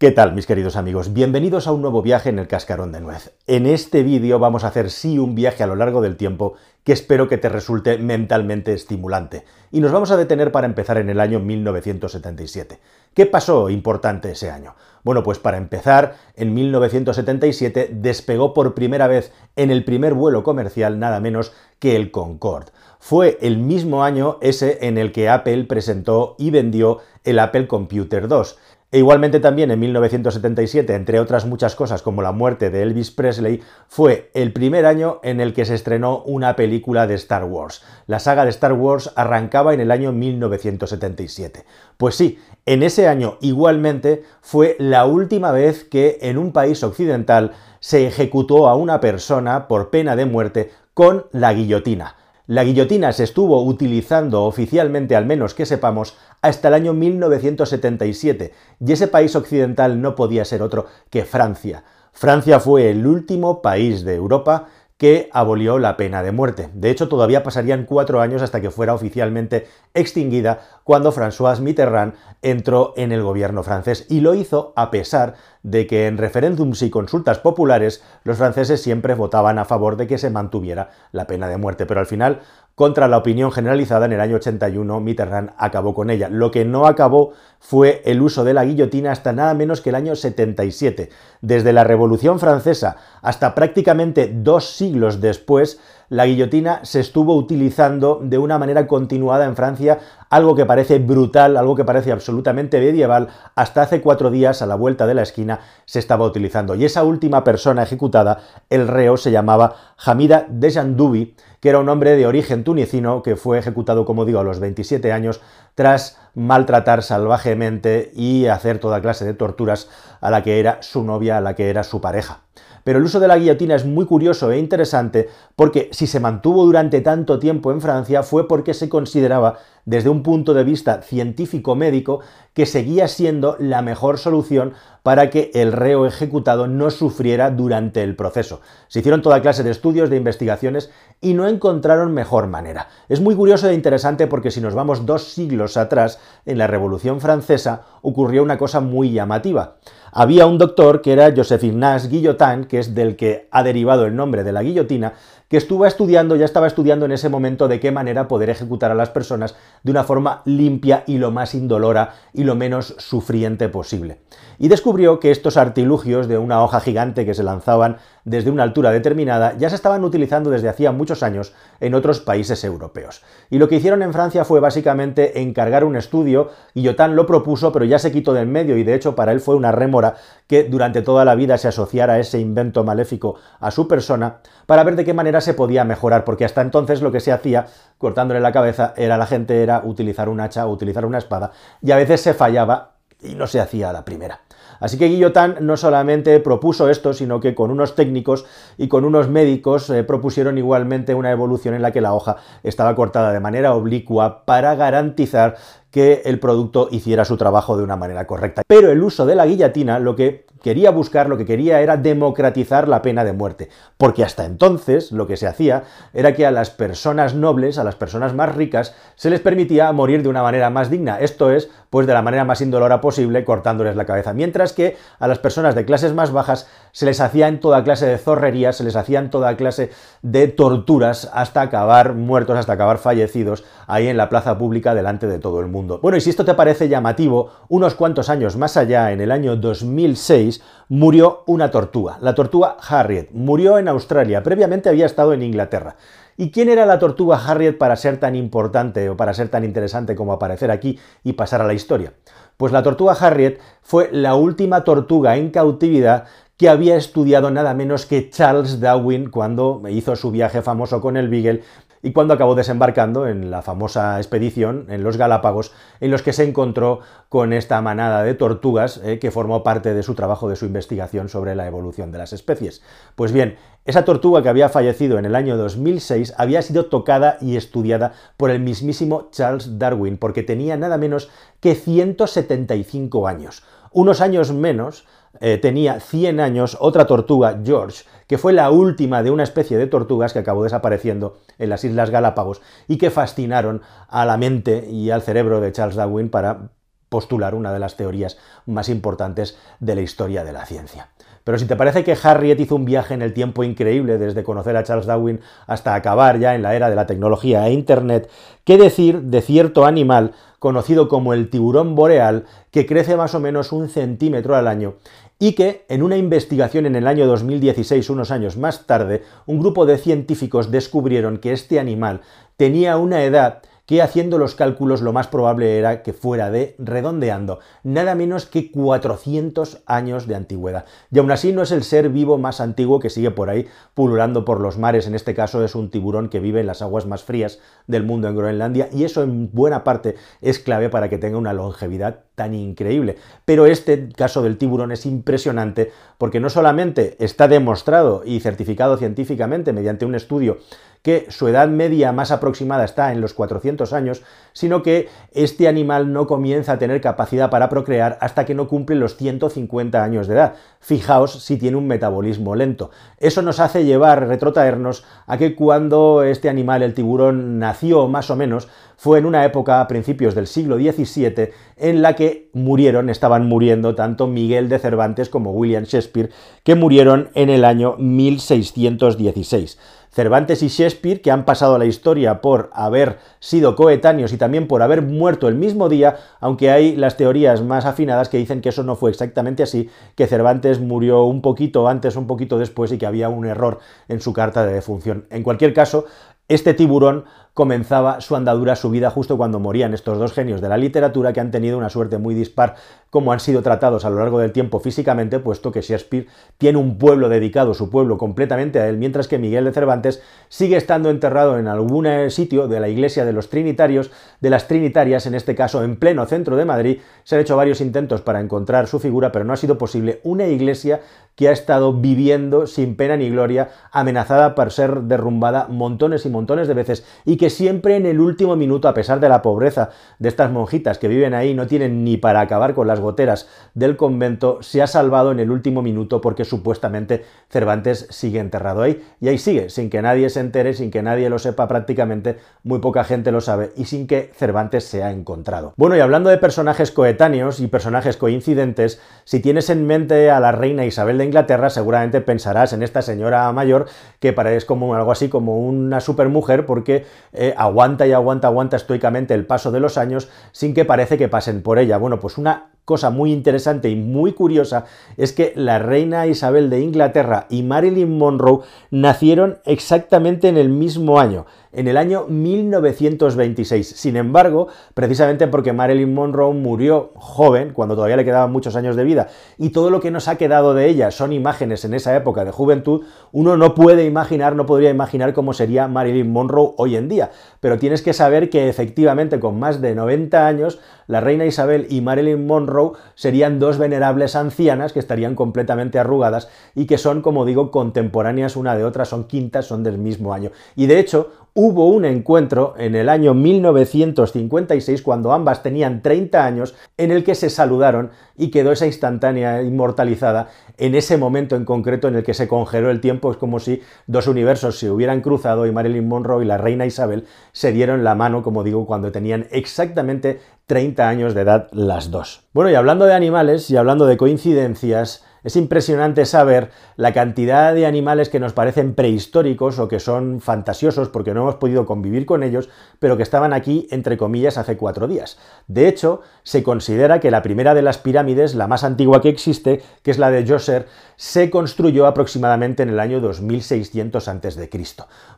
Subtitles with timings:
[0.00, 1.12] ¿Qué tal mis queridos amigos?
[1.12, 3.32] Bienvenidos a un nuevo viaje en el cascarón de nuez.
[3.48, 6.92] En este vídeo vamos a hacer sí un viaje a lo largo del tiempo que
[6.92, 9.44] espero que te resulte mentalmente estimulante.
[9.72, 12.78] Y nos vamos a detener para empezar en el año 1977.
[13.12, 14.76] ¿Qué pasó importante ese año?
[15.02, 21.00] Bueno, pues para empezar, en 1977 despegó por primera vez en el primer vuelo comercial
[21.00, 22.70] nada menos que el Concorde.
[23.00, 28.28] Fue el mismo año ese en el que Apple presentó y vendió el Apple Computer
[28.28, 28.58] 2
[28.90, 33.60] e igualmente también en 1977, entre otras muchas cosas como la muerte de Elvis Presley,
[33.86, 37.82] fue el primer año en el que se estrenó una película de Star Wars.
[38.06, 41.66] La saga de Star Wars arrancaba en el año 1977.
[41.98, 47.52] Pues sí, en ese año igualmente fue la última vez que en un país occidental
[47.80, 52.16] se ejecutó a una persona por pena de muerte con la guillotina.
[52.48, 58.90] La guillotina se estuvo utilizando oficialmente, al menos que sepamos, hasta el año 1977, y
[58.90, 61.84] ese país occidental no podía ser otro que Francia.
[62.14, 66.70] Francia fue el último país de Europa que abolió la pena de muerte.
[66.74, 72.94] De hecho, todavía pasarían cuatro años hasta que fuera oficialmente extinguida cuando François Mitterrand entró
[72.96, 77.38] en el gobierno francés y lo hizo a pesar de que en referéndums y consultas
[77.38, 81.86] populares los franceses siempre votaban a favor de que se mantuviera la pena de muerte,
[81.86, 82.40] pero al final
[82.78, 86.28] contra la opinión generalizada, en el año 81 Mitterrand acabó con ella.
[86.28, 89.96] Lo que no acabó fue el uso de la guillotina hasta nada menos que el
[89.96, 91.10] año 77.
[91.40, 98.38] Desde la Revolución Francesa hasta prácticamente dos siglos después, la guillotina se estuvo utilizando de
[98.38, 99.98] una manera continuada en Francia,
[100.30, 104.74] algo que parece brutal, algo que parece absolutamente medieval, hasta hace cuatro días a la
[104.74, 106.74] vuelta de la esquina se estaba utilizando.
[106.74, 108.40] Y esa última persona ejecutada,
[108.70, 113.58] el reo, se llamaba Hamida Dejandoubi, que era un hombre de origen tunecino que fue
[113.58, 115.40] ejecutado, como digo, a los 27 años
[115.78, 119.88] tras maltratar salvajemente y hacer toda clase de torturas
[120.20, 122.40] a la que era su novia, a la que era su pareja.
[122.82, 126.64] Pero el uso de la guillotina es muy curioso e interesante porque si se mantuvo
[126.64, 132.20] durante tanto tiempo en Francia fue porque se consideraba desde un punto de vista científico-médico
[132.54, 134.72] que seguía siendo la mejor solución
[135.02, 138.62] para que el reo ejecutado no sufriera durante el proceso.
[138.88, 140.90] Se hicieron toda clase de estudios, de investigaciones
[141.20, 142.88] y no encontraron mejor manera.
[143.10, 147.20] Es muy curioso e interesante porque si nos vamos dos siglos atrás, en la Revolución
[147.20, 149.76] Francesa ocurrió una cosa muy llamativa.
[150.12, 154.16] Había un doctor que era Joseph Ignace Guillotin, que es del que ha derivado el
[154.16, 155.12] nombre de la guillotina,
[155.48, 158.94] que estuvo estudiando, ya estaba estudiando en ese momento de qué manera poder ejecutar a
[158.94, 164.20] las personas de una forma limpia y lo más indolora y lo menos sufriente posible.
[164.58, 168.90] Y descubrió que estos artilugios de una hoja gigante que se lanzaban desde una altura
[168.90, 173.22] determinada ya se estaban utilizando desde hacía muchos años en otros países europeos.
[173.50, 177.84] Y lo que hicieron en Francia fue básicamente encargar un estudio, Guillotin lo propuso, pero
[177.84, 180.16] ya se quitó del medio y de hecho para él fue una rémora
[180.46, 184.96] que durante toda la vida se asociara ese invento maléfico a su persona, para ver
[184.96, 187.66] de qué manera se podía mejorar, porque hasta entonces lo que se hacía,
[187.98, 191.90] cortándole la cabeza, era la gente era utilizar un hacha o utilizar una espada, y
[191.90, 194.40] a veces se fallaba y no se hacía la primera.
[194.80, 199.28] Así que Guillotin no solamente propuso esto, sino que con unos técnicos y con unos
[199.28, 203.74] médicos eh, propusieron igualmente una evolución en la que la hoja estaba cortada de manera
[203.74, 205.56] oblicua para garantizar
[205.98, 208.62] que el producto hiciera su trabajo de una manera correcta.
[208.68, 212.86] Pero el uso de la guillotina lo que quería buscar, lo que quería era democratizar
[212.86, 216.70] la pena de muerte, porque hasta entonces lo que se hacía era que a las
[216.70, 220.90] personas nobles, a las personas más ricas, se les permitía morir de una manera más
[220.90, 224.96] digna, esto es, pues de la manera más indolora posible, cortándoles la cabeza, mientras que
[225.18, 228.76] a las personas de clases más bajas se les hacía en toda clase de zorrerías,
[228.76, 229.90] se les hacía en toda clase
[230.22, 235.38] de torturas hasta acabar muertos, hasta acabar fallecidos ahí en la plaza pública delante de
[235.38, 235.87] todo el mundo.
[235.96, 239.56] Bueno, y si esto te parece llamativo, unos cuantos años más allá, en el año
[239.56, 240.60] 2006,
[240.90, 243.30] murió una tortuga, la tortuga Harriet.
[243.32, 245.96] Murió en Australia, previamente había estado en Inglaterra.
[246.36, 250.14] ¿Y quién era la tortuga Harriet para ser tan importante o para ser tan interesante
[250.14, 252.12] como aparecer aquí y pasar a la historia?
[252.56, 256.26] Pues la tortuga Harriet fue la última tortuga en cautividad
[256.56, 261.28] que había estudiado nada menos que Charles Darwin cuando hizo su viaje famoso con el
[261.28, 261.62] Beagle
[262.02, 266.44] y cuando acabó desembarcando en la famosa expedición en los Galápagos, en los que se
[266.44, 270.66] encontró con esta manada de tortugas eh, que formó parte de su trabajo, de su
[270.66, 272.82] investigación sobre la evolución de las especies.
[273.14, 277.56] Pues bien, esa tortuga que había fallecido en el año 2006 había sido tocada y
[277.56, 281.30] estudiada por el mismísimo Charles Darwin, porque tenía nada menos
[281.60, 283.62] que 175 años.
[283.92, 285.06] Unos años menos
[285.40, 289.86] eh, tenía 100 años otra tortuga, George, que fue la última de una especie de
[289.86, 295.10] tortugas que acabó desapareciendo en las Islas Galápagos y que fascinaron a la mente y
[295.10, 296.70] al cerebro de Charles Darwin para
[297.08, 301.08] postular una de las teorías más importantes de la historia de la ciencia.
[301.48, 304.76] Pero si te parece que Harriet hizo un viaje en el tiempo increíble desde conocer
[304.76, 308.28] a Charles Darwin hasta acabar ya en la era de la tecnología e Internet,
[308.64, 313.72] ¿qué decir de cierto animal conocido como el tiburón boreal que crece más o menos
[313.72, 314.96] un centímetro al año
[315.38, 319.86] y que en una investigación en el año 2016, unos años más tarde, un grupo
[319.86, 322.20] de científicos descubrieron que este animal
[322.58, 327.60] tenía una edad que haciendo los cálculos lo más probable era que fuera de, redondeando,
[327.82, 330.84] nada menos que 400 años de antigüedad.
[331.10, 334.44] Y aún así no es el ser vivo más antiguo que sigue por ahí pululando
[334.44, 337.22] por los mares, en este caso es un tiburón que vive en las aguas más
[337.22, 341.38] frías del mundo en Groenlandia y eso en buena parte es clave para que tenga
[341.38, 343.16] una longevidad tan increíble.
[343.46, 349.72] Pero este caso del tiburón es impresionante porque no solamente está demostrado y certificado científicamente
[349.72, 350.58] mediante un estudio
[351.02, 354.22] que su edad media más aproximada está en los 400 años,
[354.52, 358.96] sino que este animal no comienza a tener capacidad para procrear hasta que no cumple
[358.96, 360.54] los 150 años de edad.
[360.80, 362.90] Fijaos si tiene un metabolismo lento.
[363.18, 368.36] Eso nos hace llevar, retrotraernos a que cuando este animal, el tiburón, nació más o
[368.36, 373.46] menos, fue en una época a principios del siglo XVII en la que murieron, estaban
[373.46, 376.30] muriendo tanto Miguel de Cervantes como William Shakespeare,
[376.64, 379.78] que murieron en el año 1616.
[380.18, 384.66] Cervantes y Shakespeare, que han pasado a la historia por haber sido coetáneos y también
[384.66, 388.70] por haber muerto el mismo día, aunque hay las teorías más afinadas que dicen que
[388.70, 392.98] eso no fue exactamente así, que Cervantes murió un poquito antes, un poquito después y
[392.98, 393.78] que había un error
[394.08, 395.26] en su carta de defunción.
[395.30, 396.06] En cualquier caso,
[396.48, 397.24] este tiburón
[397.58, 401.40] comenzaba su andadura, su vida justo cuando morían estos dos genios de la literatura que
[401.40, 402.76] han tenido una suerte muy dispar
[403.10, 406.98] como han sido tratados a lo largo del tiempo físicamente, puesto que Shakespeare tiene un
[406.98, 411.58] pueblo dedicado, su pueblo completamente a él, mientras que Miguel de Cervantes sigue estando enterrado
[411.58, 415.56] en algún eh, sitio de la iglesia de los Trinitarios, de las Trinitarias, en este
[415.56, 416.98] caso en pleno centro de Madrid.
[417.24, 420.46] Se han hecho varios intentos para encontrar su figura, pero no ha sido posible una
[420.46, 421.00] iglesia
[421.38, 426.66] que ha estado viviendo sin pena ni gloria, amenazada por ser derrumbada montones y montones
[426.66, 430.28] de veces y que siempre en el último minuto, a pesar de la pobreza de
[430.28, 434.58] estas monjitas que viven ahí, no tienen ni para acabar con las goteras del convento,
[434.62, 439.00] se ha salvado en el último minuto porque supuestamente Cervantes sigue enterrado ahí.
[439.20, 442.80] Y ahí sigue, sin que nadie se entere, sin que nadie lo sepa prácticamente, muy
[442.80, 445.72] poca gente lo sabe y sin que Cervantes se ha encontrado.
[445.76, 450.50] Bueno, y hablando de personajes coetáneos y personajes coincidentes, si tienes en mente a la
[450.50, 453.86] reina Isabel de Inglaterra, seguramente pensarás en esta señora mayor
[454.18, 459.34] que parece como algo así como una supermujer porque eh, aguanta y aguanta, aguanta estoicamente
[459.34, 461.98] el paso de los años sin que parece que pasen por ella.
[461.98, 464.86] Bueno, pues una cosa muy interesante y muy curiosa
[465.18, 471.20] es que la reina Isabel de Inglaterra y Marilyn Monroe nacieron exactamente en el mismo
[471.20, 473.86] año en el año 1926.
[473.86, 479.04] Sin embargo, precisamente porque Marilyn Monroe murió joven, cuando todavía le quedaban muchos años de
[479.04, 479.28] vida,
[479.58, 482.52] y todo lo que nos ha quedado de ella son imágenes en esa época de
[482.52, 487.30] juventud, uno no puede imaginar, no podría imaginar cómo sería Marilyn Monroe hoy en día.
[487.60, 492.00] Pero tienes que saber que efectivamente con más de 90 años, la reina Isabel y
[492.00, 497.70] Marilyn Monroe serían dos venerables ancianas que estarían completamente arrugadas y que son, como digo,
[497.70, 500.50] contemporáneas una de otra, son quintas, son del mismo año.
[500.76, 506.76] Y de hecho, hubo un encuentro en el año 1956, cuando ambas tenían 30 años,
[506.96, 512.06] en el que se saludaron y quedó esa instantánea inmortalizada en ese momento en concreto
[512.06, 513.32] en el que se congeló el tiempo.
[513.32, 517.24] Es como si dos universos se hubieran cruzado y Marilyn Monroe y la reina Isabel
[517.50, 522.46] se dieron la mano, como digo, cuando tenían exactamente 30 años de edad las dos.
[522.52, 527.86] Bueno, y hablando de animales y hablando de coincidencias, es impresionante saber la cantidad de
[527.86, 532.42] animales que nos parecen prehistóricos o que son fantasiosos porque no hemos podido convivir con
[532.42, 532.68] ellos,
[532.98, 535.38] pero que estaban aquí, entre comillas, hace cuatro días.
[535.66, 539.82] De hecho, se considera que la primera de las pirámides, la más antigua que existe,
[540.02, 544.70] que es la de Djoser, se construyó aproximadamente en el año 2600 a.C.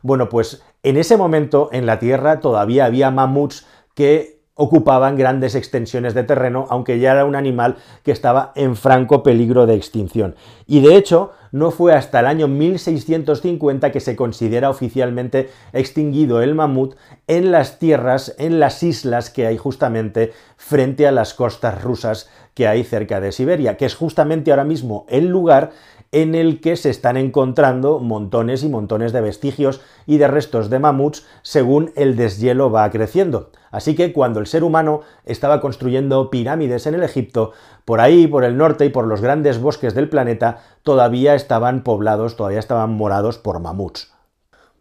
[0.01, 6.13] Bueno, pues en ese momento en la Tierra todavía había mamuts que ocupaban grandes extensiones
[6.13, 10.35] de terreno, aunque ya era un animal que estaba en franco peligro de extinción.
[10.67, 16.55] Y de hecho, no fue hasta el año 1650 que se considera oficialmente extinguido el
[16.55, 16.95] mamut
[17.27, 22.67] en las tierras, en las islas que hay justamente frente a las costas rusas que
[22.67, 25.71] hay cerca de Siberia, que es justamente ahora mismo el lugar
[26.11, 30.79] en el que se están encontrando montones y montones de vestigios y de restos de
[30.79, 33.49] mamuts según el deshielo va creciendo.
[33.71, 37.53] Así que cuando el ser humano estaba construyendo pirámides en el Egipto,
[37.85, 42.35] por ahí, por el norte y por los grandes bosques del planeta, todavía estaban poblados,
[42.35, 44.11] todavía estaban morados por mamuts.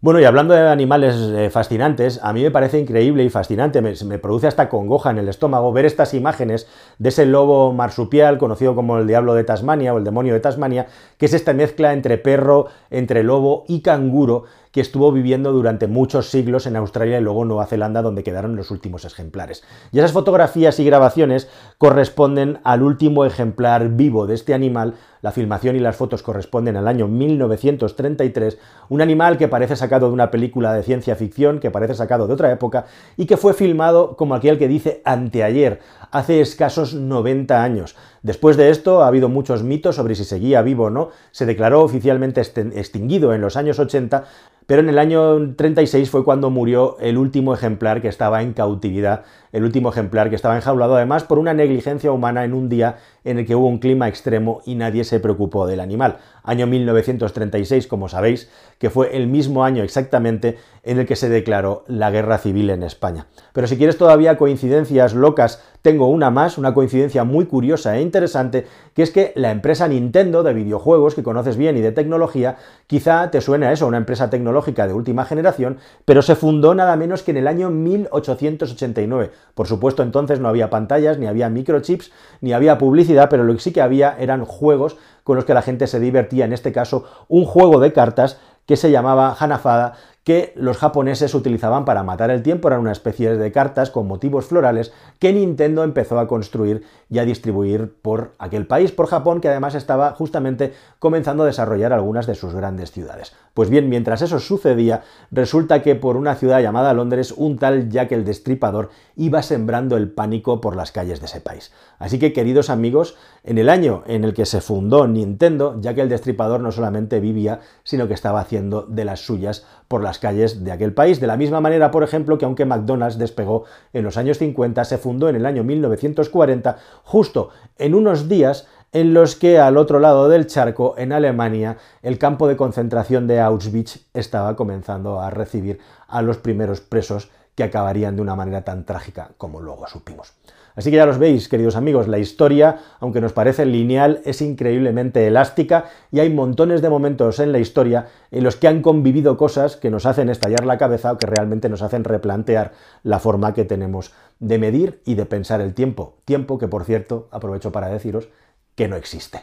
[0.03, 3.93] Bueno, y hablando de animales eh, fascinantes, a mí me parece increíble y fascinante, me,
[4.07, 6.67] me, produce hasta congoja en el estómago ver estas imágenes
[6.99, 10.87] de ese lobo marsupial, conocido como el diablo de Tasmania o el demonio de Tasmania,
[11.19, 16.31] que es esta mezcla entre perro, entre lobo y canguro, que estuvo viviendo durante muchos
[16.31, 19.65] siglos en Australia y luego Nueva Zelanda, donde quedaron los últimos ejemplares.
[19.93, 24.95] Y esas fotografías y grabaciones corresponden al último ejemplar vivo de este animal.
[25.23, 28.59] La filmación y las fotos corresponden al año 1933,
[28.89, 32.33] un animal que parece sacado de una película de ciencia ficción, que parece sacado de
[32.33, 32.87] otra época,
[33.17, 37.97] y que fue filmado como aquel que dice anteayer, hace escasos 90 años.
[38.23, 41.83] Después de esto ha habido muchos mitos sobre si seguía vivo o no, se declaró
[41.83, 44.25] oficialmente extinguido en los años 80,
[44.71, 49.25] pero en el año 36 fue cuando murió el último ejemplar que estaba en cautividad,
[49.51, 53.41] el último ejemplar que estaba enjaulado además por una negligencia humana en un día en
[53.41, 56.19] el que hubo un clima extremo y nadie se preocupó del animal.
[56.45, 58.49] Año 1936, como sabéis,
[58.79, 62.83] que fue el mismo año exactamente en el que se declaró la guerra civil en
[62.83, 63.27] España.
[63.53, 68.67] Pero si quieres todavía coincidencias locas, tengo una más, una coincidencia muy curiosa e interesante,
[68.95, 73.31] que es que la empresa Nintendo de videojuegos, que conoces bien y de tecnología, quizá
[73.31, 77.23] te suene a eso, una empresa tecnológica de última generación, pero se fundó nada menos
[77.23, 79.31] que en el año 1889.
[79.55, 83.61] Por supuesto, entonces no había pantallas, ni había microchips, ni había publicidad, pero lo que
[83.61, 87.05] sí que había eran juegos con los que la gente se divertía, en este caso
[87.29, 92.43] un juego de cartas que se llamaba Hanafada, que los japoneses utilizaban para matar el
[92.43, 97.19] tiempo, eran una especie de cartas con motivos florales que Nintendo empezó a construir y
[97.19, 102.27] a distribuir por aquel país, por Japón, que además estaba justamente comenzando a desarrollar algunas
[102.27, 103.33] de sus grandes ciudades.
[103.55, 108.13] Pues bien, mientras eso sucedía, resulta que por una ciudad llamada Londres, un tal Jack
[108.13, 111.73] el Destripador iba sembrando el pánico por las calles de ese país.
[111.99, 116.09] Así que, queridos amigos, en el año en el que se fundó Nintendo, Jack el
[116.09, 120.73] Destripador no solamente vivía, sino que estaba haciendo de las suyas por las calles de
[120.73, 121.21] aquel país.
[121.21, 124.99] De la misma manera, por ejemplo, que aunque McDonald's despegó en los años 50, se
[124.99, 130.29] fundó en el año 1940, justo en unos días en los que al otro lado
[130.29, 136.23] del charco, en Alemania, el campo de concentración de Auschwitz estaba comenzando a recibir a
[136.23, 140.35] los primeros presos que acabarían de una manera tan trágica como luego supimos.
[140.77, 145.27] Así que ya los veis, queridos amigos, la historia, aunque nos parece lineal, es increíblemente
[145.27, 149.77] elástica y hay montones de momentos en la historia en los que han convivido cosas
[149.77, 153.65] que nos hacen estallar la cabeza o que realmente nos hacen replantear la forma que
[153.65, 156.19] tenemos de medir y de pensar el tiempo.
[156.25, 158.29] Tiempo que, por cierto, aprovecho para deciros
[158.75, 159.43] que no existe.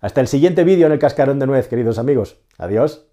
[0.00, 2.38] Hasta el siguiente vídeo en el cascarón de nuez, queridos amigos.
[2.56, 3.07] Adiós.